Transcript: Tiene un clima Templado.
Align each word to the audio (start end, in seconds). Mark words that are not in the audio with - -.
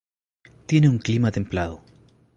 Tiene 0.65 0.89
un 0.89 0.97
clima 0.97 1.31
Templado. 1.31 1.83